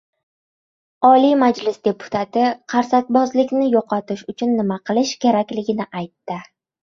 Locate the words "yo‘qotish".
3.75-4.25